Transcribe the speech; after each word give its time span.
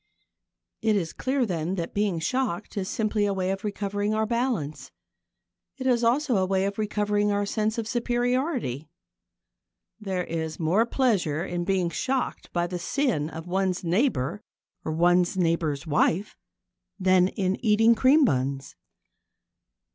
It 0.81 0.95
is 0.95 1.13
clear, 1.13 1.45
then, 1.45 1.75
that 1.75 1.93
being 1.93 2.17
shocked 2.19 2.75
is 2.75 2.89
simply 2.89 3.27
a 3.27 3.35
way 3.35 3.51
of 3.51 3.63
recovering 3.63 4.15
our 4.15 4.25
balance. 4.25 4.89
It 5.77 5.85
is 5.85 6.03
also 6.03 6.37
a 6.37 6.45
way 6.47 6.65
of 6.65 6.79
recovering 6.79 7.31
our 7.31 7.45
sense 7.45 7.77
of 7.77 7.87
superiority. 7.87 8.89
There 9.99 10.23
is 10.23 10.59
more 10.59 10.87
pleasure 10.87 11.45
in 11.45 11.65
being 11.65 11.91
shocked 11.91 12.51
by 12.51 12.65
the 12.65 12.79
sin 12.79 13.29
of 13.29 13.45
one's 13.45 13.83
neighbour 13.83 14.41
or 14.83 14.91
one's 14.91 15.37
neighbour's 15.37 15.85
wife 15.85 16.35
than 16.99 17.27
in 17.27 17.63
eating 17.63 17.93
cream 17.93 18.25
buns. 18.25 18.75